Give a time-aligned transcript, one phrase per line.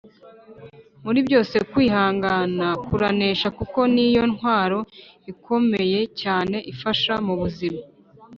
[1.03, 4.79] muri byose kwihangana kuranesha kuko niyo ntwaro
[5.31, 7.81] ikomeye cyane ifasha mubuzima